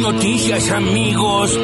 noticias, 0.00 0.70
amigos. 0.70 1.58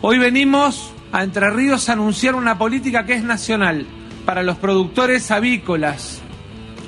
Hoy 0.00 0.18
venimos 0.18 0.92
a 1.12 1.22
Entre 1.22 1.50
Ríos 1.50 1.88
a 1.88 1.92
anunciar 1.92 2.34
una 2.34 2.58
política 2.58 3.04
que 3.04 3.14
es 3.14 3.22
nacional 3.22 3.86
para 4.24 4.42
los 4.42 4.56
productores 4.56 5.30
avícolas, 5.30 6.20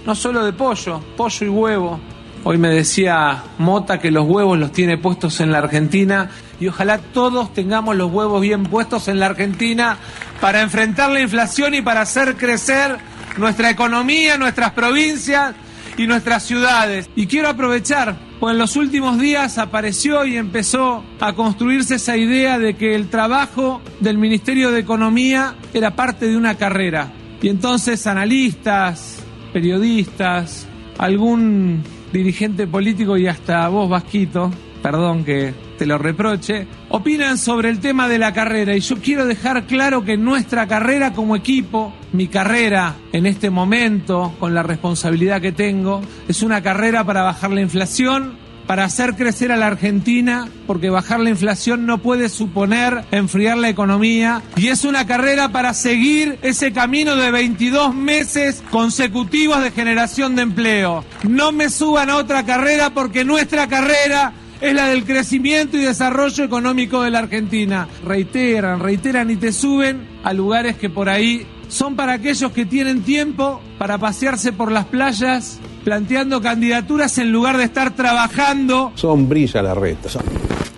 no 0.07 0.15
solo 0.15 0.45
de 0.45 0.53
pollo, 0.53 1.01
pollo 1.17 1.47
y 1.47 1.49
huevo. 1.49 2.01
Hoy 2.45 2.59
me 2.59 2.69
decía 2.69 3.43
Mota 3.59 3.99
que 3.99 4.11
los 4.11 4.27
huevos 4.27 4.59
los 4.59 4.73
tiene 4.73 4.99
puestos 4.99 5.41
en 5.41 5.53
la 5.53 5.59
Argentina 5.59 6.31
y 6.61 6.69
ojalá 6.69 6.99
todos 6.99 7.53
tengamos 7.53 7.97
los 7.97 8.11
huevos 8.11 8.41
bien 8.41 8.65
puestos 8.65 9.09
en 9.09 9.21
la 9.21 9.27
Argentina 9.27 9.99
para 10.41 10.63
enfrentar 10.63 11.11
la 11.11 11.21
inflación 11.21 11.75
y 11.75 11.83
para 11.83 12.03
hacer 12.03 12.37
crecer 12.37 12.97
nuestra 13.37 13.71
economía, 13.71 14.39
nuestras 14.39 14.73
provincias 14.73 15.55
y 15.97 16.07
nuestras 16.07 16.45
ciudades. 16.45 17.09
Y 17.17 17.27
quiero 17.27 17.49
aprovechar, 17.49 18.17
pues 18.41 18.53
en 18.53 18.59
los 18.59 18.77
últimos 18.77 19.19
días 19.19 19.59
apareció 19.59 20.25
y 20.25 20.37
empezó 20.37 21.05
a 21.21 21.33
construirse 21.33 21.97
esa 21.97 22.17
idea 22.17 22.59
de 22.59 22.75
que 22.75 22.95
el 22.95 23.09
trabajo 23.09 23.81
del 24.01 24.19
Ministerio 24.19 24.71
de 24.71 24.81
Economía 24.81 25.55
era 25.73 25.97
parte 25.97 26.27
de 26.27 26.37
una 26.37 26.57
carrera. 26.57 27.13
Y 27.43 27.49
entonces 27.49 28.07
analistas, 28.07 29.23
periodistas, 29.53 30.67
algún 30.99 31.83
dirigente 32.13 32.67
político 32.67 33.17
y 33.17 33.27
hasta 33.27 33.69
vos, 33.69 33.89
Vasquito, 33.89 34.51
perdón 34.83 35.25
que 35.25 35.66
te 35.77 35.87
lo 35.87 35.99
reproche, 35.99 36.67
opinan 36.89 37.39
sobre 37.39 37.71
el 37.71 37.81
tema 37.81 38.09
de 38.09 38.19
la 38.19 38.33
carrera 38.33 38.75
y 38.77 38.81
yo 38.81 38.97
quiero 38.97 39.27
dejar 39.27 39.65
claro 39.67 40.05
que 40.05 40.17
nuestra 40.17 40.67
carrera 40.67 41.13
como 41.13 41.37
equipo, 41.37 41.93
mi 42.13 42.29
carrera 42.29 42.95
en 43.13 43.27
este 43.27 43.51
momento, 43.51 44.35
con 44.39 44.55
la 44.55 44.63
responsabilidad 44.63 45.41
que 45.41 45.53
tengo, 45.53 46.01
es 46.29 46.43
una 46.43 46.63
carrera 46.63 47.05
para 47.05 47.23
bajar 47.23 47.51
la 47.51 47.61
inflación, 47.61 48.37
para 48.67 48.85
hacer 48.85 49.15
crecer 49.15 49.53
a 49.53 49.57
la 49.57 49.69
Argentina, 49.69 50.49
porque 50.67 50.91
bajar 50.91 51.21
la 51.21 51.31
inflación 51.31 51.87
no 51.87 51.99
puede 51.99 52.29
suponer 52.29 53.05
enfriar 53.13 53.59
la 53.59 53.69
economía, 53.69 54.43
y 54.57 54.69
es 54.69 54.85
una 54.85 55.07
carrera 55.07 55.51
para 55.51 55.73
seguir 55.73 56.39
ese 56.43 56.73
camino 56.73 57.15
de 57.17 57.31
22 57.31 57.95
meses 57.95 58.63
consecutivos 58.71 59.63
de 59.63 59.71
generación 59.71 60.35
de 60.35 60.43
empleo. 60.43 61.05
No 61.29 61.53
me 61.53 61.71
suban 61.71 62.11
a 62.11 62.17
otra 62.17 62.45
carrera 62.45 62.91
porque 62.91 63.25
nuestra 63.25 63.69
carrera 63.69 64.33
es 64.61 64.75
la 64.75 64.89
del 64.89 65.05
crecimiento 65.05 65.77
y 65.77 65.81
desarrollo 65.81 66.45
económico 66.45 67.03
de 67.03 67.11
la 67.11 67.21
Argentina. 67.21 67.89
Reiteran, 68.05 68.81
reiteran 68.81 69.31
y 69.31 69.37
te 69.37 69.53
suben 69.53 70.07
a 70.23 70.33
lugares 70.33 70.77
que 70.77 70.91
por 70.91 71.09
ahí 71.09 71.47
son 71.69 71.97
para 71.97 72.15
aquellos 72.15 72.53
que 72.53 72.65
tienen 72.65 73.03
tiempo 73.03 73.61
para 73.79 73.99
pasearse 73.99 74.53
por 74.53 74.71
las 74.71 74.87
playas 74.87 75.61
planteando 75.87 76.41
candidaturas 76.41 77.17
en 77.19 77.31
lugar 77.31 77.59
de 77.59 77.63
estar 77.63 77.95
trabajando. 77.95 78.91
Sombrilla 78.97 79.63
la 79.63 79.73
reta. 79.73 80.09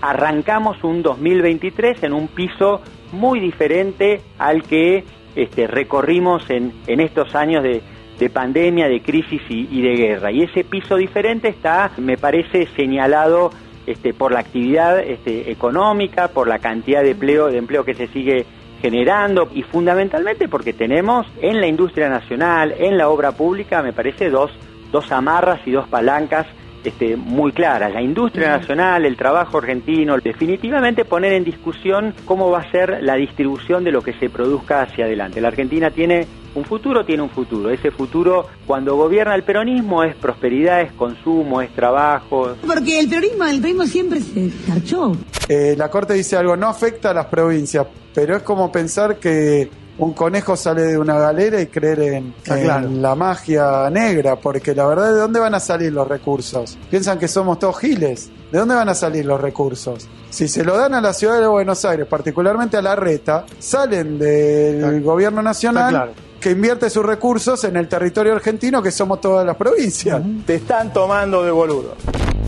Arrancamos 0.03 0.85
un 0.85 1.03
2023 1.03 2.03
en 2.03 2.13
un 2.13 2.29
piso 2.29 2.83
muy 3.13 3.41
diferente 3.41 4.21
al 4.39 4.65
que 4.65 5.05
este, 5.35 5.67
recorrimos 5.67 6.51
en, 6.51 6.75
en 6.87 7.01
estos 7.01 7.35
años 7.35 7.63
de, 7.63 7.81
de 8.19 8.29
pandemia, 8.29 8.87
de 8.87 9.01
crisis 9.01 9.41
y, 9.49 9.67
y, 9.71 9.81
de 9.81 9.97
guerra. 9.97 10.31
Y 10.31 10.43
ese 10.43 10.63
piso 10.63 10.97
diferente 10.97 11.49
está, 11.49 11.91
me 11.97 12.19
parece, 12.19 12.69
señalado 12.77 13.51
este, 13.91 14.13
por 14.13 14.33
la 14.33 14.41
actividad 14.41 15.01
este, 15.01 15.51
económica, 15.51 16.29
por 16.29 16.49
la 16.49 16.59
cantidad 16.59 17.03
de 17.03 17.13
empleo, 17.13 17.49
de 17.49 17.59
empleo 17.59 17.85
que 17.85 17.95
se 17.95 18.09
sigue 18.09 18.45
generando 18.83 19.49
y 19.53 19.63
fundamentalmente 19.63 20.49
porque 20.49 20.73
tenemos 20.73 21.27
en 21.41 21.61
la 21.61 21.67
industria 21.67 22.09
nacional, 22.09 22.75
en 22.79 22.97
la 22.97 23.09
obra 23.09 23.33
pública, 23.33 23.83
me 23.83 23.93
parece, 23.93 24.31
dos, 24.31 24.51
dos 24.93 25.11
amarras 25.11 25.61
y 25.67 25.73
dos 25.73 25.89
palancas 25.89 26.47
este, 26.85 27.17
muy 27.17 27.53
claras. 27.53 27.93
La 27.93 28.03
industria 28.03 28.51
nacional, 28.51 29.05
el 29.05 29.17
trabajo 29.17 29.59
argentino, 29.59 30.17
definitivamente 30.19 31.05
poner 31.05 31.33
en 31.33 31.45
discusión 31.45 32.15
cómo 32.25 32.51
va 32.51 32.61
a 32.61 32.71
ser 32.71 33.03
la 33.03 33.15
distribución 33.15 33.85
de 33.85 33.93
lo 33.93 34.03
que 34.03 34.13
se 34.15 34.31
produzca 34.31 34.83
hacia 34.83 35.07
adelante. 35.07 35.41
La 35.41 35.49
Argentina 35.49 35.91
tiene 35.91 36.27
un 36.59 36.65
futuro, 36.65 37.05
tiene 37.05 37.23
un 37.23 37.31
futuro. 37.31 37.71
Ese 37.71 37.91
futuro, 37.91 38.47
cuando 38.67 38.97
gobierna 38.97 39.35
el 39.35 39.43
peronismo, 39.45 40.03
es 40.05 40.15
prosperidad, 40.17 40.83
es 40.83 40.93
consumo, 40.93 41.63
es 41.63 41.73
trabajo. 41.75 42.55
Porque 42.67 42.99
el 43.01 43.09
peronismo, 43.09 43.45
el 43.45 43.61
peronismo 43.61 43.87
siempre 43.87 44.21
se 44.21 44.51
marchó. 44.69 45.13
Eh, 45.49 45.75
la 45.79 45.89
Corte 45.91 46.15
dice 46.15 46.37
algo, 46.37 46.57
no 46.57 46.69
afecta 46.69 47.11
a 47.11 47.15
las 47.15 47.27
provincias, 47.27 47.87
pero 48.15 48.37
es 48.37 48.43
como 48.43 48.71
pensar 48.71 49.17
que 49.17 49.71
un 49.99 50.13
conejo 50.13 50.57
sale 50.57 50.83
de 50.83 50.97
una 50.99 51.19
galera 51.19 51.61
y 51.61 51.67
creer 51.67 52.01
en, 52.03 52.35
Ah, 52.49 52.57
en 52.57 52.65
claro. 52.65 52.89
la 52.91 53.15
magia 53.17 53.91
negra, 53.91 54.37
porque 54.37 54.73
la 54.75 54.87
verdad, 54.87 55.13
¿de 55.13 55.19
dónde 55.19 55.41
van 55.41 55.55
a 55.55 55.61
salir 55.61 55.93
los 55.93 56.07
recursos? 56.07 56.79
Piensan 56.89 57.19
que 57.19 57.27
somos 57.27 57.59
todos 57.59 57.79
giles. 57.81 58.31
¿De 58.53 58.59
dónde 58.61 58.75
van 58.77 58.89
a 58.89 58.95
salir 58.95 59.27
los 59.27 59.41
recursos? 59.41 60.07
Si 60.31 60.47
se 60.49 60.65
lo 60.65 60.77
dan 60.77 60.95
a 60.95 61.01
la 61.01 61.13
ciudad 61.13 61.41
de 61.41 61.47
Buenos 61.49 61.85
Aires, 61.85 62.07
particularmente 62.07 62.77
a 62.77 62.83
la 62.83 62.95
reta, 62.97 63.45
salen 63.59 64.19
del 64.19 65.03
gobierno 65.03 65.43
nacional 65.43 65.91
claro. 65.91 66.13
Que 66.41 66.51
invierte 66.51 66.91
sus 66.91 67.05
recursos 67.05 67.63
en 67.65 67.77
el 67.77 67.89
territorio 67.89 68.35
argentino, 68.35 68.83
que 68.83 68.91
somos 68.91 69.21
todas 69.21 69.45
las 69.45 69.57
provincias. 69.57 70.23
Te 70.47 70.57
están 70.57 70.93
tomando 70.93 71.43
de 71.43 71.51
boludo. 71.51 71.95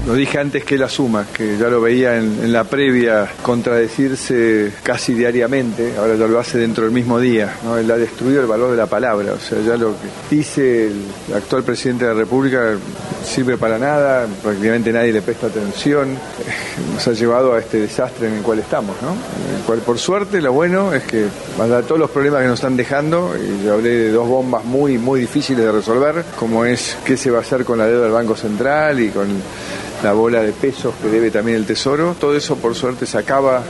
Lo 0.07 0.15
dije 0.15 0.39
antes 0.39 0.65
que 0.65 0.79
la 0.79 0.89
suma, 0.89 1.27
que 1.33 1.59
ya 1.59 1.69
lo 1.69 1.81
veía 1.81 2.17
en, 2.17 2.43
en 2.43 2.53
la 2.53 2.65
previa 2.65 3.29
contradecirse 3.43 4.73
casi 4.83 5.13
diariamente, 5.13 5.95
ahora 5.99 6.15
ya 6.15 6.27
lo 6.27 6.39
hace 6.39 6.59
dentro 6.59 6.85
del 6.85 6.93
mismo 6.93 7.21
día. 7.21 7.55
¿no? 7.63 7.77
Él 7.77 7.91
ha 7.91 7.99
destruido 7.99 8.41
el 8.41 8.47
valor 8.47 8.71
de 8.71 8.79
la 8.79 8.87
palabra, 8.87 9.35
o 9.35 9.39
sea, 9.39 9.61
ya 9.61 9.77
lo 9.77 9.91
que 9.91 10.35
dice 10.35 10.87
el 10.87 11.35
actual 11.35 11.65
presidente 11.65 12.07
de 12.07 12.15
la 12.15 12.19
República 12.19 12.77
sirve 13.23 13.59
para 13.59 13.79
nada, 13.79 14.27
prácticamente 14.43 14.91
nadie 14.91 15.13
le 15.13 15.21
presta 15.21 15.49
atención, 15.49 16.17
nos 16.95 17.07
ha 17.07 17.13
llevado 17.13 17.53
a 17.53 17.59
este 17.59 17.81
desastre 17.81 18.29
en 18.29 18.35
el 18.37 18.43
cual 18.43 18.59
estamos. 18.59 18.97
¿no? 19.03 19.11
En 19.11 19.57
el 19.59 19.63
cual, 19.65 19.81
por 19.81 19.99
suerte, 19.99 20.41
lo 20.41 20.53
bueno 20.53 20.95
es 20.95 21.03
que, 21.05 21.27
más 21.59 21.67
allá 21.67 21.77
de 21.77 21.83
todos 21.83 22.01
los 22.01 22.11
problemas 22.11 22.41
que 22.41 22.49
nos 22.49 22.59
están 22.59 22.77
dejando, 22.77 23.35
y 23.37 23.67
yo 23.67 23.75
de 23.81 24.11
dos 24.11 24.29
bombas 24.29 24.65
muy, 24.65 24.99
muy 24.99 25.21
difíciles 25.21 25.65
de 25.65 25.73
resolver, 25.73 26.25
como 26.39 26.65
es 26.65 26.97
qué 27.05 27.17
se 27.17 27.31
va 27.31 27.39
a 27.39 27.41
hacer 27.41 27.65
con 27.65 27.79
la 27.79 27.87
deuda 27.87 28.05
del 28.05 28.13
Banco 28.13 28.37
Central 28.37 29.01
y 29.01 29.11
con 29.11 29.29
la 30.03 30.13
bola 30.13 30.43
de 30.43 30.53
pesos 30.53 30.95
que 31.03 31.09
debe 31.09 31.31
también 31.31 31.57
el 31.57 31.67
Tesoro. 31.67 32.15
Todo 32.19 32.37
eso, 32.37 32.57
por 32.57 32.75
suerte, 32.75 33.07
se 33.07 33.19
acaba 33.19 33.63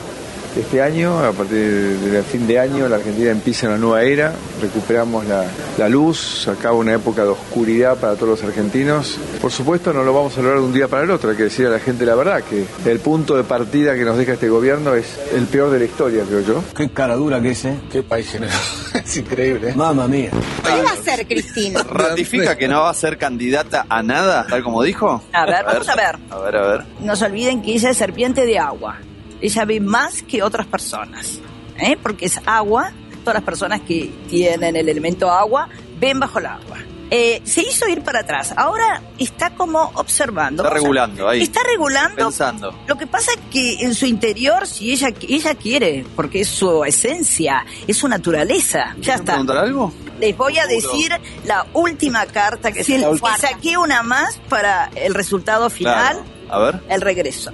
este 0.56 0.82
año. 0.82 1.19
A 1.19 1.32
partir 1.32 1.59
del 1.59 2.25
fin 2.25 2.47
de 2.47 2.59
año, 2.59 2.88
la 2.88 2.97
Argentina 2.97 3.31
empieza 3.31 3.66
una 3.69 3.78
nueva 3.78 4.03
era. 4.03 4.32
Recuperamos 4.60 5.26
la, 5.26 5.44
la 5.78 5.88
luz, 5.88 6.48
acaba 6.48 6.75
una 6.75 6.94
época 6.94 7.22
de 7.22 7.28
oscuridad 7.50 7.99
para 7.99 8.15
todos 8.15 8.28
los 8.28 8.44
argentinos. 8.44 9.19
Por 9.41 9.50
supuesto, 9.50 9.93
no 9.93 10.05
lo 10.05 10.15
vamos 10.15 10.38
a 10.38 10.41
lograr 10.41 10.61
de 10.61 10.66
un 10.66 10.72
día 10.72 10.87
para 10.87 11.03
el 11.03 11.11
otro. 11.11 11.31
Hay 11.31 11.37
que 11.37 11.44
decir 11.44 11.66
a 11.66 11.71
la 11.71 11.81
gente 11.81 12.06
la 12.06 12.15
verdad, 12.15 12.44
que 12.44 12.65
el 12.88 13.00
punto 13.00 13.37
de 13.37 13.43
partida 13.43 13.97
que 13.97 14.05
nos 14.05 14.16
deja 14.16 14.34
este 14.34 14.49
gobierno 14.49 14.94
es 14.94 15.19
el 15.34 15.47
peor 15.47 15.71
de 15.71 15.81
la 15.81 15.84
historia, 15.84 16.22
creo 16.25 16.41
yo. 16.43 16.65
Qué 16.77 16.89
cara 16.91 17.16
dura 17.16 17.41
que 17.43 17.50
es, 17.50 17.65
¿eh? 17.65 17.77
Qué 17.91 18.05
país 18.05 18.31
generoso. 18.31 18.59
es 19.05 19.16
increíble. 19.16 19.71
¿eh? 19.71 19.75
Mamma 19.75 20.06
mía. 20.06 20.31
¿Qué 20.62 20.83
va 20.83 20.91
a 20.91 20.93
hacer 20.93 21.27
Cristina? 21.27 21.83
¿Ratifica 21.91 22.56
que 22.56 22.69
no 22.69 22.83
va 22.83 22.91
a 22.91 22.94
ser 22.94 23.19
candidata 23.19 23.84
a 23.89 24.00
nada, 24.00 24.47
tal 24.49 24.62
como 24.62 24.84
dijo? 24.84 25.21
A 25.33 25.44
ver, 25.44 25.65
vamos 25.65 25.89
a 25.89 25.97
ver. 25.97 26.19
A 26.31 26.39
ver, 26.39 26.56
a 26.56 26.66
ver. 26.69 26.84
No 27.00 27.16
se 27.16 27.25
olviden 27.25 27.62
que 27.62 27.72
ella 27.72 27.91
es 27.91 27.97
serpiente 27.97 28.47
de 28.47 28.60
agua. 28.60 28.99
Ella 29.41 29.65
ve 29.65 29.81
más 29.81 30.22
que 30.22 30.44
otras 30.44 30.69
personas. 30.69 31.41
¿eh? 31.78 31.99
Porque 32.00 32.27
es 32.27 32.41
agua. 32.47 32.93
Todas 33.25 33.34
las 33.34 33.44
personas 33.44 33.81
que 33.81 34.10
tienen 34.28 34.77
el 34.77 34.89
elemento 34.89 35.31
agua 35.31 35.69
ven 35.99 36.21
bajo 36.21 36.39
el 36.39 36.47
agua. 36.47 36.78
Eh, 37.10 37.41
se 37.44 37.62
hizo 37.62 37.88
ir 37.88 38.03
para 38.03 38.21
atrás. 38.21 38.54
Ahora 38.56 39.03
está 39.19 39.50
como 39.50 39.91
observando. 39.94 40.62
Está 40.62 40.75
a- 40.75 40.78
regulando 40.78 41.28
ahí. 41.28 41.43
Está 41.43 41.60
regulando. 41.65 42.15
Pensando. 42.16 42.72
Lo 42.87 42.97
que 42.97 43.06
pasa 43.06 43.32
es 43.32 43.38
que 43.50 43.75
en 43.84 43.94
su 43.94 44.06
interior, 44.06 44.66
si 44.66 44.93
ella, 44.93 45.09
ella 45.28 45.54
quiere, 45.56 46.04
porque 46.15 46.43
es 46.43 46.48
su 46.48 46.84
esencia, 46.84 47.65
es 47.87 47.97
su 47.97 48.06
naturaleza, 48.06 48.94
ya 49.00 49.15
está. 49.16 49.32
preguntar 49.32 49.59
algo? 49.59 49.93
Les 50.21 50.37
voy 50.37 50.59
a 50.59 50.66
decir 50.66 51.10
la 51.47 51.66
última 51.72 52.26
carta 52.26 52.71
que, 52.72 52.84
La 52.98 53.09
última. 53.10 53.34
que 53.34 53.41
saqué 53.41 53.77
una 53.78 54.03
más 54.03 54.37
para 54.48 54.91
el 54.94 55.15
resultado 55.15 55.68
final, 55.71 56.18
Claro. 56.22 56.24
A 56.51 56.59
ver. 56.59 56.80
el 56.89 57.01
regreso. 57.01 57.51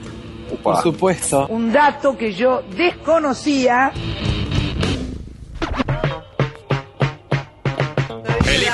Upa. 0.50 0.81
supuesto. 0.82 1.47
Un 1.49 1.73
dato 1.73 2.17
que 2.17 2.32
yo 2.32 2.62
desconocía. 2.76 3.93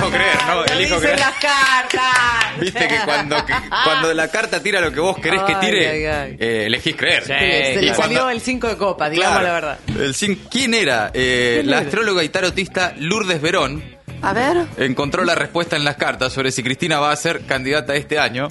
Elijo 0.02 0.10
creer, 0.10 0.37
¿no? 0.46 0.64
Elijo 0.64 1.00
creer. 1.00 1.19
las 1.19 1.34
cartas. 1.34 2.60
Viste 2.60 2.88
que 2.88 2.96
cuando, 3.04 3.46
que 3.46 3.52
cuando 3.84 4.14
la 4.14 4.28
carta 4.28 4.62
tira 4.62 4.81
lo 4.81 4.93
que 4.93 5.00
vos 5.00 5.16
querés 5.19 5.43
que 5.43 5.54
tire, 5.56 5.88
ay, 5.88 6.04
ay. 6.04 6.37
eh, 6.38 6.64
elegís 6.66 6.94
creer. 6.96 7.22
Sí, 7.22 7.32
se 7.32 7.72
Y 7.82 7.87
le 7.87 7.94
cuando- 7.94 8.02
salió 8.16 8.31
el 8.31 8.40
5 8.40 8.69
de 8.69 8.76
copas, 8.76 9.10
digamos 9.10 9.38
Claro. 9.40 9.46
la 9.49 9.52
verdad. 9.54 9.78
El 9.99 10.38
¿Quién 10.50 10.75
era? 10.75 11.10
Eh, 11.14 11.56
¿Quién 11.60 11.70
la 11.70 11.78
era? 11.78 11.87
astróloga 11.87 12.22
y 12.25 12.28
tarotista 12.28 12.94
Lourdes 12.99 13.40
Verón 13.40 13.82
A 14.22 14.32
ver. 14.32 14.58
encontró 14.78 15.25
la 15.25 15.34
respuesta 15.34 15.76
en 15.76 15.84
las 15.84 15.96
cartas 15.96 16.32
sobre 16.32 16.52
si 16.52 16.62
Cristina 16.62 16.98
va 17.00 17.10
a 17.12 17.16
ser 17.16 17.44
candidata 17.46 17.94
este 17.94 18.19
año. 18.19 18.48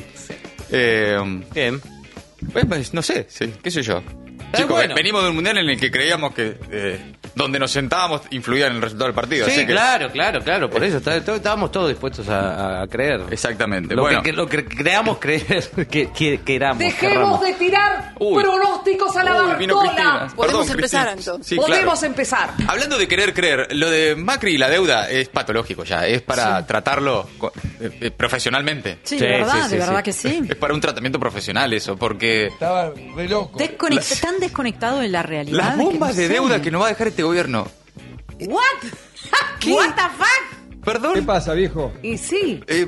Eh, 0.71 1.17
Bien. 1.53 1.81
pues, 2.53 2.65
pues, 2.65 2.93
no 2.93 3.01
sé, 3.01 3.27
sí, 3.29 3.53
qué 3.61 3.71
sé 3.71 3.81
yo. 3.83 4.01
Chicos, 4.53 4.71
bueno. 4.71 4.95
venimos 4.95 5.23
de 5.23 5.29
un 5.29 5.35
mundial 5.35 5.57
en 5.59 5.69
el 5.69 5.79
que 5.79 5.89
creíamos 5.91 6.33
que 6.33 6.57
eh, 6.71 7.13
donde 7.35 7.59
nos 7.59 7.71
sentábamos 7.71 8.21
influía 8.31 8.67
en 8.67 8.73
el 8.75 8.81
resultado 8.81 9.07
del 9.07 9.15
partido. 9.15 9.45
Sí, 9.45 9.51
así 9.51 9.61
que- 9.61 9.71
claro, 9.73 10.11
claro, 10.11 10.41
claro. 10.41 10.69
Por 10.69 10.83
eso 10.83 10.97
está- 10.97 11.23
todo- 11.23 11.35
estábamos 11.35 11.71
todos 11.71 11.89
dispuestos 11.89 12.27
a, 12.29 12.81
a 12.81 12.87
creer. 12.87 13.21
Exactamente. 13.31 13.95
Lo, 13.95 14.03
bueno, 14.03 14.21
que, 14.21 14.33
lo 14.33 14.47
que 14.47 14.65
creamos 14.65 15.17
creer 15.19 15.69
que, 15.89 16.09
que 16.11 16.41
queramos. 16.43 16.79
Dejemos 16.79 16.99
querramos. 17.13 17.41
de 17.41 17.53
tirar 17.53 18.13
Uy. 18.19 18.43
pronósticos 18.43 19.15
a 19.17 19.23
la. 19.23 19.57
Perdón, 19.57 20.67
Cristina. 20.67 21.15
Sí, 21.41 21.55
claro. 21.55 21.67
Podemos 21.71 22.03
empezar. 22.03 22.51
Hablando 22.67 22.97
de 22.97 23.07
querer 23.07 23.33
creer, 23.33 23.67
lo 23.75 23.89
de 23.89 24.15
Macri 24.15 24.55
y 24.55 24.57
la 24.57 24.69
deuda 24.69 25.09
es 25.09 25.29
patológico 25.29 25.83
ya, 25.83 26.05
es 26.07 26.21
para 26.21 26.65
tratarlo 26.65 27.27
eh, 27.79 27.89
eh, 28.01 28.11
profesionalmente. 28.11 28.99
Sí, 29.03 29.17
de 29.17 29.27
verdad, 29.27 29.69
de 29.69 29.77
verdad 29.77 30.03
que 30.03 30.13
sí. 30.13 30.41
Es 30.49 30.55
para 30.55 30.73
un 30.73 30.81
tratamiento 30.81 31.19
profesional 31.19 31.71
eso, 31.73 31.95
porque 31.97 32.47
Estaba 32.47 32.91
re 33.15 33.27
loco. 33.27 33.57
Desconect- 33.59 34.19
tan 34.21 34.39
desconectado 34.39 34.99
de 34.99 35.09
la 35.09 35.23
realidad. 35.23 35.57
las 35.57 35.75
que 35.77 35.83
bombas 35.83 36.15
no 36.15 36.21
de 36.21 36.27
deuda 36.29 36.61
que 36.61 36.71
nos 36.71 36.81
va 36.81 36.85
a 36.87 36.89
dejar 36.89 37.07
este 37.07 37.20
gobierno. 37.23 37.67
What? 38.39 38.61
What 39.67 39.95
the 39.95 40.01
fuck? 40.17 40.83
Perdón. 40.83 41.13
¿Qué 41.13 41.21
pasa, 41.21 41.53
viejo? 41.53 41.93
Y 42.01 42.17
sí. 42.17 42.59
Eh, 42.65 42.87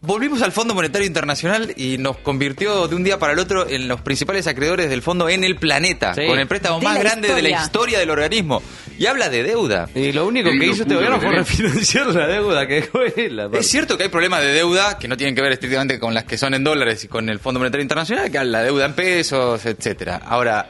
volvimos 0.00 0.40
al 0.42 0.52
Fondo 0.52 0.72
Monetario 0.72 1.04
Internacional 1.04 1.72
y 1.76 1.98
nos 1.98 2.18
convirtió 2.18 2.86
de 2.86 2.94
un 2.94 3.02
día 3.02 3.18
para 3.18 3.32
el 3.32 3.40
otro 3.40 3.68
en 3.68 3.88
los 3.88 4.00
principales 4.02 4.46
acreedores 4.46 4.88
del 4.88 5.02
fondo 5.02 5.28
en 5.28 5.42
el 5.42 5.56
planeta, 5.56 6.14
Sí. 6.14 6.24
con 6.28 6.38
el 6.38 6.46
préstamo 6.46 6.78
De 6.78 6.84
más 6.84 6.96
grande 7.00 7.34
de 7.34 7.42
la 7.42 7.50
historia. 7.60 7.98
del 7.98 8.10
organismo. 8.10 8.62
Y 8.96 9.06
habla 9.06 9.28
de 9.28 9.42
deuda. 9.42 9.88
Y 9.96 10.12
lo 10.12 10.26
único 10.28 10.48
que 10.50 10.58
Qué 10.60 10.66
hizo 10.66 10.82
este 10.82 10.94
gobierno 10.94 11.20
fue 11.20 11.32
refinanciar 11.32 12.06
la 12.14 12.28
deuda 12.28 12.66
que 12.68 12.74
dejó 12.82 13.00
él. 13.02 13.40
aparte. 13.40 13.58
Es 13.58 13.68
cierto 13.68 13.96
que 13.96 14.04
hay 14.04 14.08
problemas 14.10 14.40
de 14.42 14.52
deuda 14.52 14.96
que 14.98 15.08
no 15.08 15.16
tienen 15.16 15.34
que 15.34 15.42
ver 15.42 15.50
estrictamente 15.52 15.98
con 15.98 16.14
las 16.14 16.22
que 16.22 16.38
son 16.38 16.54
en 16.54 16.62
dólares 16.62 17.02
y 17.02 17.08
con 17.08 17.28
el 17.28 17.40
Fondo 17.40 17.58
Monetario 17.58 17.82
Internacional, 17.82 18.30
que 18.30 18.44
la 18.44 18.62
deuda 18.62 18.86
en 18.86 18.92
pesos, 18.94 19.66
etcétera. 19.66 20.20
Ahora, 20.24 20.68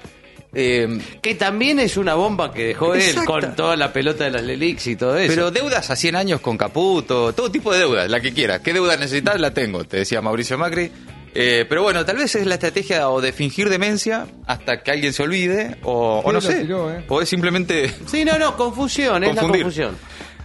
eh, 0.59 0.99
Que 1.23 1.35
también 1.35 1.79
es 1.79 1.97
una 1.97 2.15
bomba 2.15 2.53
que 2.53 2.65
dejó 2.67 2.95
él 2.95 3.15
con 3.25 3.55
toda 3.55 3.77
la 3.77 3.93
pelota 3.93 4.25
de 4.25 4.31
las 4.31 4.43
Lelix 4.43 4.87
y 4.89 4.97
todo 4.97 5.17
eso. 5.17 5.33
pero 5.33 5.51
deudas 5.51 5.91
a 5.91 5.97
100 5.97 6.17
años 6.17 6.41
con 6.41 6.57
Caputo, 6.57 7.33
todo 7.33 7.51
tipo 7.51 7.73
de 7.73 7.79
deudas, 7.81 8.11
la 8.11 8.21
que 8.21 8.33
quiera. 8.33 8.61
¿Qué 8.63 8.73
deuda 8.73 8.97
necesitas? 8.97 9.39
La 9.41 9.53
tengo, 9.55 9.85
te 9.85 9.99
decía 9.99 10.21
Mauricio 10.21 10.59
Macri. 10.59 10.91
Eh, 11.35 11.67
pero 11.69 11.83
bueno, 11.83 12.05
tal 12.05 12.17
vez 12.17 12.35
es 12.35 12.47
la 12.47 12.55
estrategia 12.55 13.11
o 13.11 13.21
de 13.21 13.33
fingir 13.33 13.69
demencia 13.69 14.27
hasta 14.47 14.83
que 14.83 14.91
alguien 14.91 15.13
se 15.13 15.23
olvide, 15.23 15.77
o, 15.83 16.23
o 16.25 16.33
no 16.33 16.41
sé. 16.41 16.63
tiró, 16.63 16.91
eh. 16.93 17.05
O 17.09 17.21
es 17.21 17.29
simplemente 17.29 17.93
Sí, 18.07 18.25
no, 18.25 18.39
no, 18.39 18.57
confusión, 18.57 19.23
es 19.23 19.35
la 19.35 19.43
confusión. 19.43 19.97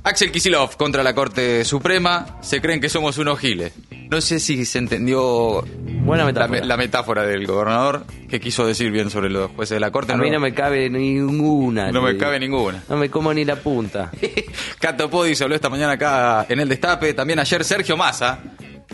Axel 0.03 0.31
Kisilov 0.33 0.75
contra 0.75 1.01
la 1.01 1.15
Corte 1.15 1.63
Suprema. 1.63 2.37
Se 2.41 2.59
creen 2.59 2.81
que 2.81 2.89
somos 2.89 3.17
unos 3.17 3.39
giles. 3.39 3.71
No 4.09 4.19
sé 4.19 4.41
si 4.41 4.65
se 4.65 4.77
entendió 4.77 5.63
Buena 6.03 6.25
metáfora. 6.25 6.59
me- 6.61 6.67
la 6.67 6.75
metáfora 6.75 7.23
del 7.25 7.47
gobernador 7.47 8.05
que 8.33 8.39
quiso 8.39 8.65
decir 8.65 8.89
bien 8.89 9.11
sobre 9.11 9.29
los 9.29 9.51
jueces 9.51 9.75
de 9.75 9.79
la 9.79 9.91
Corte. 9.91 10.11
A 10.11 10.17
mí 10.17 10.31
no 10.31 10.39
me 10.39 10.55
cabe 10.55 10.89
ninguna. 10.89 11.91
no 11.91 12.01
me 12.01 12.13
digo. 12.13 12.19
cabe 12.19 12.39
ninguna. 12.39 12.83
No 12.89 12.97
me 12.97 13.07
como 13.07 13.31
ni 13.31 13.45
la 13.45 13.57
punta. 13.57 14.09
Cato 14.79 15.07
Podi 15.07 15.35
se 15.35 15.43
habló 15.43 15.53
esta 15.55 15.69
mañana 15.69 15.91
acá 15.91 16.47
en 16.49 16.59
el 16.59 16.67
Destape. 16.67 17.13
También 17.13 17.37
ayer 17.37 17.63
Sergio 17.63 17.95
Massa. 17.95 18.39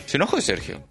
Se 0.06 0.18
enojó 0.18 0.41
Sergio. 0.41 0.81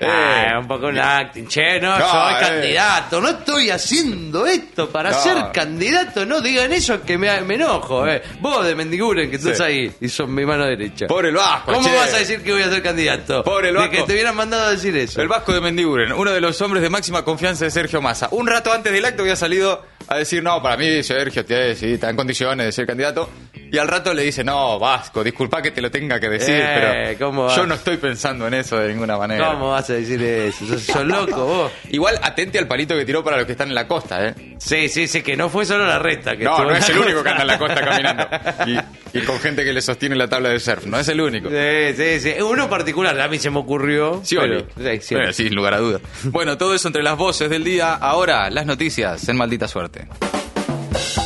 Ah, 0.00 0.58
un 0.60 0.66
poco 0.68 0.88
un 0.88 0.98
acting. 0.98 1.46
Che, 1.46 1.80
no, 1.80 1.98
No, 1.98 2.08
soy 2.10 2.34
eh. 2.34 2.36
candidato. 2.40 3.20
No 3.20 3.28
estoy 3.30 3.70
haciendo 3.70 4.46
esto 4.46 4.88
para 4.90 5.10
No. 5.10 5.18
ser 5.20 5.36
candidato. 5.52 6.26
No 6.26 6.40
digan 6.40 6.72
eso 6.72 7.02
que 7.02 7.16
me, 7.16 7.40
me 7.42 7.54
enojo. 7.54 8.06
Eh. 8.06 8.22
Vos 8.40 8.66
de 8.66 8.74
Mendiguren, 8.74 9.30
que 9.30 9.36
estás 9.36 9.56
Sí. 9.58 9.62
ahí 9.62 9.92
y 10.00 10.08
son 10.08 10.34
mi 10.34 10.44
mano 10.44 10.64
derecha. 10.66 11.06
Por 11.06 11.24
el 11.26 11.34
Vasco. 11.34 11.72
¿Cómo 11.72 11.88
che. 11.88 11.94
vas 11.94 12.12
a 12.12 12.18
decir 12.18 12.42
que 12.42 12.52
voy 12.52 12.62
a 12.62 12.70
ser 12.70 12.82
candidato? 12.82 13.42
Por 13.44 13.64
el 13.64 13.72
De 13.74 13.78
Vasco. 13.78 13.92
que 13.92 14.02
te 14.02 14.12
hubieran 14.12 14.36
mandado 14.36 14.66
a 14.66 14.70
decir 14.72 14.96
eso. 14.96 15.22
El 15.22 15.28
Vasco 15.28 15.52
de 15.52 15.60
Mendiguren, 15.60 16.12
uno 16.12 16.32
de 16.32 16.40
los 16.40 16.60
hombres 16.60 16.82
de 16.82 16.90
máxima 16.90 17.24
confianza 17.24 17.64
de 17.64 17.70
Sergio 17.70 18.02
Massa. 18.02 18.28
Un 18.32 18.46
rato 18.46 18.72
antes 18.72 18.92
del 18.92 19.04
acto 19.04 19.22
había 19.22 19.36
salido 19.36 19.84
a 20.08 20.16
decir, 20.16 20.42
no, 20.42 20.60
para 20.62 20.76
mí 20.76 21.02
Sergio 21.02 21.44
tiene- 21.44 21.74
sí, 21.76 21.92
está 21.94 22.10
en 22.10 22.16
condiciones 22.16 22.66
de 22.66 22.72
ser 22.72 22.86
candidato. 22.86 23.30
Y 23.74 23.78
al 23.78 23.88
rato 23.88 24.14
le 24.14 24.22
dice, 24.22 24.44
no, 24.44 24.78
Vasco, 24.78 25.24
disculpa 25.24 25.60
que 25.60 25.72
te 25.72 25.82
lo 25.82 25.90
tenga 25.90 26.20
que 26.20 26.28
decir, 26.28 26.54
Eh, 26.56 27.16
¿cómo 27.18 27.48
pero 27.48 27.56
yo 27.62 27.66
no 27.66 27.74
estoy 27.74 27.96
pensando 27.96 28.46
en 28.46 28.54
eso 28.54 28.76
de 28.78 28.88
ninguna 28.92 29.18
manera. 29.18 29.48
¿Cómo 29.52 29.70
vas 29.70 29.90
a 29.90 29.94
decir 29.94 30.22
eso? 30.22 30.64
Sos, 30.64 30.82
sos 30.82 31.04
loco 31.06 31.44
vos. 31.44 31.72
Igual 31.90 32.20
atente 32.22 32.58
al 32.60 32.68
palito 32.68 32.94
que 32.94 33.04
tiró 33.04 33.24
para 33.24 33.36
los 33.36 33.46
que 33.46 33.52
están 33.52 33.68
en 33.70 33.74
la 33.74 33.88
costa, 33.88 34.28
¿eh? 34.28 34.34
Sí, 34.58 34.88
sí, 34.88 35.08
sí, 35.08 35.22
que 35.22 35.36
no 35.36 35.48
fue 35.48 35.64
solo 35.66 35.84
la 35.86 35.98
resta. 35.98 36.36
Que 36.36 36.44
No, 36.44 36.56
no 36.64 36.70
es 36.70 36.88
el 36.88 36.98
único 36.98 37.22
que 37.24 37.28
anda 37.30 37.42
en 37.42 37.46
la 37.48 37.58
costa 37.58 37.84
caminando. 37.84 38.28
Y, 39.12 39.18
y 39.18 39.22
con 39.22 39.38
gente 39.40 39.64
que 39.64 39.72
le 39.72 39.80
sostiene 39.82 40.14
la 40.14 40.28
tabla 40.28 40.50
de 40.50 40.60
surf, 40.60 40.86
no 40.86 40.98
es 40.98 41.08
el 41.08 41.20
único. 41.20 41.48
Sí, 41.50 41.94
sí, 41.96 42.20
sí. 42.20 42.40
Uno 42.42 42.68
particular, 42.70 43.20
a 43.20 43.26
mí 43.28 43.38
se 43.40 43.50
me 43.50 43.58
ocurrió. 43.58 44.20
Sí, 44.22 44.36
pero- 44.38 44.58
Oli. 44.58 44.66
sí, 44.76 45.00
sí. 45.08 45.14
Bueno, 45.16 45.32
sin 45.32 45.52
lugar 45.54 45.74
a 45.74 45.78
dudas. 45.78 46.00
Bueno, 46.24 46.56
todo 46.56 46.74
eso 46.74 46.86
entre 46.88 47.02
las 47.02 47.16
voces 47.16 47.50
del 47.50 47.64
día. 47.64 47.94
Ahora, 47.94 48.48
las 48.50 48.66
noticias 48.66 49.28
en 49.28 49.36
maldita 49.36 49.66
suerte. 49.66 50.06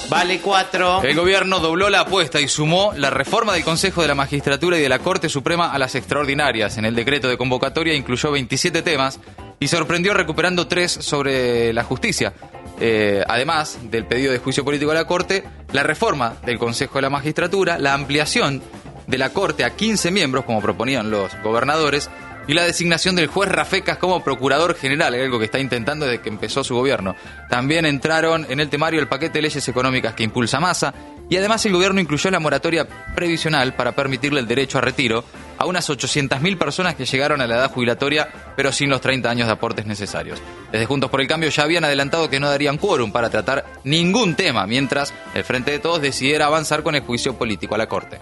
Vale 0.09 0.41
cuatro. 0.41 1.03
El 1.03 1.15
gobierno 1.15 1.61
dobló 1.61 1.91
la 1.91 2.01
apuesta 2.01 2.41
y 2.41 2.49
sumó 2.49 2.93
la 2.97 3.11
reforma 3.11 3.53
del 3.53 3.63
Consejo 3.63 4.01
de 4.01 4.09
la 4.09 4.15
Magistratura 4.15 4.79
y 4.79 4.81
de 4.81 4.89
la 4.89 5.01
Corte 5.01 5.29
Suprema 5.29 5.71
a 5.71 5.79
las 5.79 5.95
extraordinarias. 5.95 6.79
En 6.79 6.87
el 6.87 6.95
decreto 6.95 7.29
de 7.29 7.37
convocatoria 7.37 7.95
incluyó 7.95 8.31
27 8.31 8.81
temas 8.81 9.21
y 9.61 9.69
sorprendió 9.69 10.15
recuperando 10.15 10.67
tres 10.67 10.93
sobre 10.93 11.75
la 11.75 11.85
justicia. 11.85 12.33
Eh, 12.81 13.23
además 13.29 13.79
del 13.83 14.07
pedido 14.07 14.33
de 14.33 14.39
juicio 14.39 14.65
político 14.65 14.93
a 14.93 14.95
la 14.95 15.07
Corte, 15.07 15.45
la 15.73 15.83
reforma 15.83 16.37
del 16.47 16.59
Consejo 16.59 16.95
de 16.95 17.03
la 17.03 17.11
Magistratura, 17.11 17.79
la 17.79 17.93
ampliación 17.93 18.63
de 19.07 19.19
la 19.19 19.31
Corte 19.31 19.65
a 19.65 19.77
15 19.77 20.11
miembros, 20.11 20.47
como 20.47 20.63
proponían 20.63 21.11
los 21.11 21.33
gobernadores, 21.43 22.09
y 22.49 22.55
la 22.55 22.65
designación 22.65 23.15
del 23.15 23.29
juez 23.29 23.49
Rafecas 23.51 23.99
como 23.99 24.25
procurador 24.25 24.75
general, 24.75 25.15
algo 25.15 25.39
que 25.39 25.45
está 25.45 25.61
intentando 25.61 26.07
desde 26.07 26.23
que 26.23 26.31
empezó 26.31 26.65
su 26.65 26.75
gobierno. 26.75 27.15
También 27.49 27.87
entraron 27.87 28.47
en 28.49 28.59
el 28.59 28.71
temario 28.71 29.01
el 29.01 29.07
paquete 29.07 29.35
de 29.35 29.43
leyes 29.43 29.69
económicas 29.69 30.15
que 30.15 30.25
impulsa 30.25 30.59
Massa 30.59 30.95
y 31.29 31.37
además 31.37 31.65
el 31.67 31.75
gobierno 31.75 32.01
incluyó 32.01 32.31
la 32.31 32.41
moratoria 32.41 32.89
previsional 33.15 33.75
para 33.75 33.93
permitirle 33.93 34.41
el 34.41 34.49
derecho 34.49 34.79
a 34.79 34.81
retiro 34.81 35.25
a 35.59 35.67
unas 35.67 35.91
800.000 35.91 36.57
personas 36.57 36.95
que 36.95 37.05
llegaron 37.05 37.43
a 37.43 37.47
la 37.47 37.57
edad 37.57 37.71
jubilatoria 37.71 38.29
pero 38.57 38.73
sin 38.73 38.89
los 38.89 39.03
30 39.03 39.29
años 39.29 39.47
de 39.47 39.53
aportes 39.53 39.85
necesarios. 39.85 40.41
Desde 40.73 40.87
Juntos 40.87 41.11
por 41.11 41.21
el 41.21 41.29
Cambio 41.29 41.51
ya 41.51 41.65
habían 41.65 41.85
adelantado 41.85 42.31
que 42.31 42.41
no 42.41 42.49
darían 42.49 42.79
quórum 42.79 43.13
para 43.13 43.29
tratar 43.29 43.67
ningún 43.85 44.35
tema 44.35 44.67
mientras 44.67 45.13
el 45.35 45.45
Frente 45.45 45.73
de 45.73 45.81
Todos 45.81 46.01
decidiera 46.01 46.47
avanzar 46.47 46.83
con 46.83 46.95
el 46.95 47.03
juicio 47.03 47.37
político 47.37 47.75
a 47.75 47.79
la 47.79 47.89
Corte. 47.89 48.21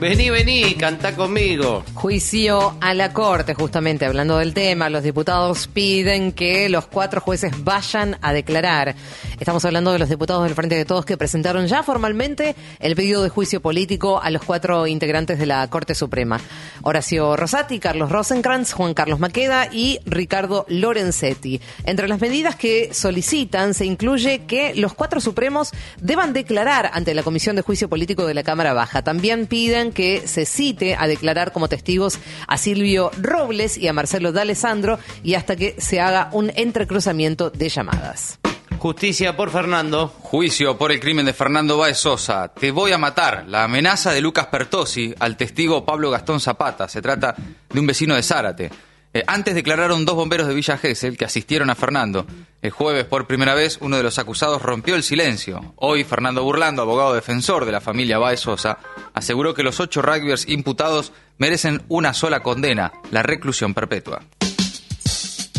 Vení, 0.00 0.30
vení, 0.30 0.74
cantá 0.74 1.14
conmigo. 1.14 1.84
Juicio 1.94 2.76
a 2.80 2.94
la 2.94 3.12
Corte, 3.12 3.54
justamente 3.54 4.04
hablando 4.04 4.38
del 4.38 4.54
tema, 4.54 4.88
los 4.88 5.02
diputados 5.02 5.68
piden 5.68 6.32
que 6.32 6.68
los 6.68 6.86
cuatro 6.86 7.20
jueces 7.20 7.52
vayan 7.62 8.16
a 8.20 8.32
declarar. 8.32 8.94
Estamos 9.40 9.64
hablando 9.64 9.92
de 9.92 9.98
los 9.98 10.08
diputados 10.08 10.44
del 10.44 10.54
Frente 10.54 10.76
de 10.76 10.84
Todos 10.84 11.04
que 11.04 11.16
presentaron 11.16 11.66
ya 11.66 11.82
formalmente 11.82 12.54
el 12.78 12.94
pedido 12.94 13.22
de 13.22 13.28
juicio 13.28 13.60
político 13.60 14.20
a 14.22 14.30
los 14.30 14.44
cuatro 14.44 14.86
integrantes 14.86 15.38
de 15.38 15.46
la 15.46 15.68
Corte 15.68 15.94
Suprema. 15.94 16.40
Horacio 16.82 17.36
Rosati, 17.36 17.80
Carlos 17.80 18.12
Rosenkrantz, 18.12 18.72
Juan 18.72 18.94
Carlos 18.94 19.18
Maqueda 19.18 19.68
y 19.72 19.98
Ricardo 20.06 20.64
Lorenzetti. 20.68 21.60
Entre 21.84 22.06
las 22.06 22.20
medidas 22.20 22.54
que 22.54 22.94
solicitan 22.94 23.74
se 23.74 23.86
incluye 23.86 24.46
que 24.46 24.74
los 24.76 24.94
cuatro 24.94 25.20
supremos 25.20 25.72
deban 26.00 26.32
declarar 26.32 26.90
ante 26.92 27.12
la 27.12 27.24
Comisión 27.24 27.56
de 27.56 27.62
Juicio 27.62 27.88
Político 27.88 28.26
de 28.26 28.34
la 28.34 28.44
Cámara 28.44 28.72
Baja. 28.72 29.02
También 29.02 29.46
piden 29.46 29.92
que 29.92 30.28
se 30.28 30.46
cite 30.46 30.94
a 30.94 31.08
declarar 31.08 31.52
como 31.52 31.68
testigos 31.68 32.20
a 32.46 32.56
Silvio 32.56 33.10
Robles 33.20 33.78
y 33.78 33.88
a 33.88 33.92
Marcelo 33.92 34.30
D'Alessandro 34.30 35.00
y 35.24 35.34
hasta 35.34 35.56
que 35.56 35.74
se 35.78 36.00
haga 36.00 36.28
un 36.32 36.52
entrecruzamiento 36.54 37.50
de 37.50 37.68
llamadas. 37.68 38.38
Justicia 38.84 39.34
por 39.34 39.50
Fernando. 39.50 40.08
Juicio 40.08 40.76
por 40.76 40.92
el 40.92 41.00
crimen 41.00 41.24
de 41.24 41.32
Fernando 41.32 41.78
Báez 41.78 41.96
Sosa. 41.96 42.48
Te 42.48 42.70
voy 42.70 42.92
a 42.92 42.98
matar. 42.98 43.46
La 43.48 43.64
amenaza 43.64 44.12
de 44.12 44.20
Lucas 44.20 44.48
Pertosi 44.48 45.14
al 45.20 45.38
testigo 45.38 45.86
Pablo 45.86 46.10
Gastón 46.10 46.38
Zapata. 46.38 46.86
Se 46.86 47.00
trata 47.00 47.34
de 47.70 47.80
un 47.80 47.86
vecino 47.86 48.14
de 48.14 48.22
Zárate. 48.22 48.70
Eh, 49.14 49.24
antes 49.26 49.54
declararon 49.54 50.04
dos 50.04 50.16
bomberos 50.16 50.46
de 50.46 50.52
Villa 50.52 50.76
Gesell 50.76 51.16
que 51.16 51.24
asistieron 51.24 51.70
a 51.70 51.74
Fernando. 51.74 52.26
El 52.60 52.72
jueves, 52.72 53.06
por 53.06 53.26
primera 53.26 53.54
vez, 53.54 53.78
uno 53.80 53.96
de 53.96 54.02
los 54.02 54.18
acusados 54.18 54.60
rompió 54.60 54.96
el 54.96 55.02
silencio. 55.02 55.72
Hoy, 55.76 56.04
Fernando 56.04 56.44
Burlando, 56.44 56.82
abogado 56.82 57.14
defensor 57.14 57.64
de 57.64 57.72
la 57.72 57.80
familia 57.80 58.18
Báez 58.18 58.40
Sosa, 58.40 58.76
aseguró 59.14 59.54
que 59.54 59.62
los 59.62 59.80
ocho 59.80 60.02
rugbyers 60.02 60.46
imputados 60.46 61.14
merecen 61.38 61.82
una 61.88 62.12
sola 62.12 62.40
condena, 62.40 62.92
la 63.10 63.22
reclusión 63.22 63.72
perpetua. 63.72 64.20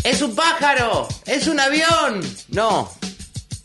¡Es 0.04 0.22
un 0.22 0.36
pájaro! 0.36 1.08
¡Es 1.26 1.48
un 1.48 1.58
avión! 1.58 2.20
No. 2.50 2.92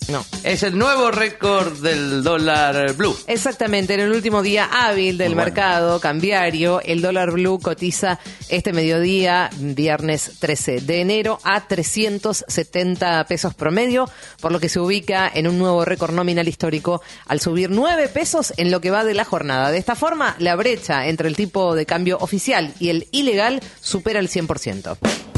No. 0.08 0.25
Es 0.43 0.63
el 0.63 0.77
nuevo 0.77 1.12
récord 1.12 1.77
del 1.79 2.24
dólar 2.24 2.93
blue. 2.93 3.15
Exactamente, 3.27 3.93
en 3.93 4.01
el 4.01 4.12
último 4.12 4.41
día 4.41 4.67
hábil 4.72 5.17
del 5.17 5.36
bueno. 5.36 5.46
mercado 5.46 6.00
cambiario, 6.00 6.81
el 6.81 7.01
dólar 7.01 7.31
blue 7.31 7.60
cotiza 7.60 8.20
este 8.50 8.74
mediodía, 8.74 9.50
viernes 9.58 10.34
13 10.39 10.81
de 10.81 11.01
enero, 11.01 11.39
a 11.43 11.65
370 11.67 13.24
pesos 13.25 13.53
promedio, 13.53 14.10
por 14.41 14.51
lo 14.51 14.60
que 14.60 14.70
se 14.70 14.79
ubica 14.79 15.31
en 15.34 15.48
un 15.48 15.58
nuevo 15.58 15.86
récord 15.86 16.13
nominal 16.13 16.48
histórico 16.48 17.01
al 17.27 17.39
subir 17.39 17.70
9 17.70 18.10
pesos 18.10 18.53
en 18.58 18.72
lo 18.72 18.81
que 18.81 18.91
va 18.91 19.05
de 19.05 19.13
la 19.13 19.24
jornada. 19.24 19.72
De 19.72 19.77
esta 19.77 19.96
forma, 19.96 20.36
la 20.39 20.55
brecha 20.55 21.08
entre 21.08 21.29
el 21.29 21.36
tipo 21.36 21.75
de 21.75 21.86
cambio 21.86 22.17
oficial 22.20 22.74
y 22.79 22.89
el 22.89 23.08
ilegal 23.12 23.62
supera 23.79 24.20
el 24.20 24.29
100%. 24.29 25.31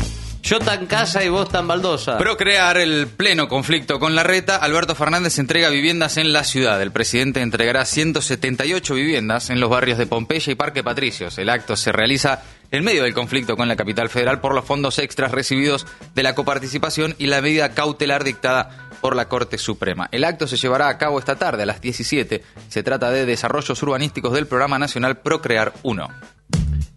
Yo 0.43 0.59
tan 0.59 0.87
casa 0.87 1.23
y 1.23 1.29
vos 1.29 1.47
tan 1.47 1.69
baldosa. 1.69 2.17
Procrear 2.17 2.77
el 2.77 3.07
pleno 3.07 3.47
conflicto 3.47 3.97
con 3.97 4.13
la 4.13 4.23
reta, 4.23 4.57
Alberto 4.57 4.93
Fernández 4.93 5.39
entrega 5.39 5.69
viviendas 5.69 6.17
en 6.17 6.33
la 6.33 6.43
ciudad. 6.43 6.81
El 6.81 6.91
presidente 6.91 7.39
entregará 7.39 7.85
178 7.85 8.93
viviendas 8.93 9.49
en 9.49 9.61
los 9.61 9.69
barrios 9.69 9.97
de 9.97 10.05
Pompeya 10.05 10.51
y 10.51 10.55
Parque 10.55 10.83
Patricios. 10.83 11.37
El 11.37 11.49
acto 11.49 11.77
se 11.77 11.93
realiza 11.93 12.43
en 12.71 12.83
medio 12.83 13.03
del 13.03 13.13
conflicto 13.13 13.55
con 13.55 13.69
la 13.69 13.77
capital 13.77 14.09
federal 14.09 14.41
por 14.41 14.53
los 14.53 14.65
fondos 14.65 14.99
extras 14.99 15.31
recibidos 15.31 15.87
de 16.13 16.23
la 16.23 16.35
coparticipación 16.35 17.15
y 17.17 17.27
la 17.27 17.41
medida 17.41 17.69
cautelar 17.69 18.25
dictada 18.25 18.89
por 18.99 19.15
la 19.15 19.29
Corte 19.29 19.57
Suprema. 19.57 20.09
El 20.11 20.25
acto 20.25 20.45
se 20.45 20.57
llevará 20.57 20.89
a 20.89 20.97
cabo 20.97 21.19
esta 21.19 21.37
tarde 21.37 21.63
a 21.63 21.67
las 21.67 21.79
17. 21.79 22.43
Se 22.67 22.83
trata 22.83 23.11
de 23.11 23.25
desarrollos 23.25 23.81
urbanísticos 23.81 24.33
del 24.33 24.47
Programa 24.47 24.77
Nacional 24.77 25.19
Procrear 25.19 25.71
1. 25.83 26.32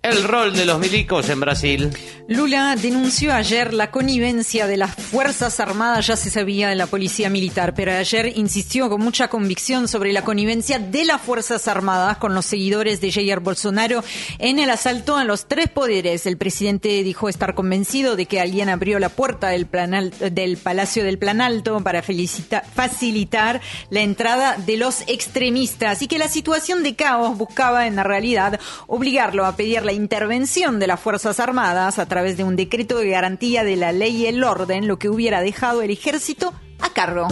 El 0.07 0.23
rol 0.23 0.55
de 0.55 0.65
los 0.65 0.79
milicos 0.79 1.29
en 1.31 1.41
Brasil. 1.41 1.91
Lula 2.29 2.75
denunció 2.75 3.33
ayer 3.33 3.73
la 3.73 3.93
connivencia 3.93 4.67
de 4.67 4.77
las 4.77 4.95
Fuerzas 4.95 5.61
Armadas, 5.61 6.09
ya 6.09 6.17
se 6.17 6.29
sabía 6.29 6.69
de 6.69 6.75
la 6.75 6.87
Policía 6.87 7.31
Militar, 7.31 7.73
pero 7.75 7.93
ayer 7.93 8.33
insistió 8.37 8.89
con 8.89 9.01
mucha 9.01 9.29
convicción 9.29 9.87
sobre 9.87 10.13
la 10.13 10.23
connivencia 10.23 10.81
de 10.81 11.05
las 11.05 11.23
Fuerzas 11.23 11.69
Armadas 11.69 12.17
con 12.19 12.35
los 12.35 12.47
seguidores 12.47 13.01
de 13.01 13.13
Jair 13.13 13.39
Bolsonaro 13.39 14.03
en 14.39 14.59
el 14.59 14.71
asalto 14.71 15.17
a 15.17 15.25
los 15.25 15.47
tres 15.47 15.69
poderes. 15.69 16.27
El 16.27 16.37
presidente 16.37 17.03
dijo 17.05 17.29
estar 17.29 17.55
convencido 17.55 18.17
de 18.17 18.27
que 18.27 18.41
alguien 18.41 18.69
abrió 18.69 18.99
la 18.99 19.09
puerta 19.09 19.49
del, 19.49 19.67
planal, 19.67 20.13
del 20.19 20.57
Palacio 20.57 21.05
del 21.05 21.19
Planalto 21.19 21.81
para 21.81 22.03
facilitar 22.03 23.61
la 23.91 24.01
entrada 24.01 24.57
de 24.57 24.77
los 24.77 25.03
extremistas 25.07 26.03
y 26.03 26.09
que 26.09 26.19
la 26.19 26.29
situación 26.29 26.83
de 26.83 26.97
caos 26.97 27.39
buscaba 27.39 27.87
en 27.87 27.95
la 27.95 28.03
realidad 28.03 28.59
obligarlo 28.89 29.47
a 29.47 29.55
pedir 29.55 29.85
la 29.85 29.96
intervención 29.97 30.79
de 30.79 30.87
las 30.87 31.01
Fuerzas 31.01 31.41
Armadas 31.41 31.99
a 31.99 32.07
través 32.07 32.37
de 32.37 32.45
un 32.45 32.55
decreto 32.55 32.99
de 32.99 33.11
garantía 33.11 33.65
de 33.65 33.77
la 33.77 33.93
ley 33.93 34.17
y 34.17 34.27
el 34.27 34.45
orden, 34.45 34.87
lo 34.87 34.99
que 34.99 35.09
hubiera 35.09 35.41
dejado 35.41 35.83
el 35.83 35.91
ejército 35.91 36.55
a 36.81 36.91
cargo. 36.91 37.29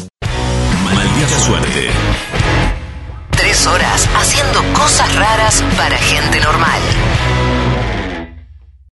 Maldita 0.85 1.39
suerte. 1.39 1.89
Tres 3.31 3.67
horas 3.67 4.09
haciendo 4.17 4.63
cosas 4.73 5.15
raras 5.15 5.63
para 5.77 5.97
gente 5.99 6.41
normal. 6.41 6.81